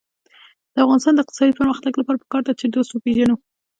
د 0.73 0.75
افغانستان 0.85 1.13
د 1.15 1.19
اقتصادي 1.21 1.53
پرمختګ 1.59 1.91
لپاره 1.97 2.21
پکار 2.23 2.41
ده 2.47 2.53
چې 2.59 2.65
دوست 2.67 2.91
وپېژنو. 2.91 3.35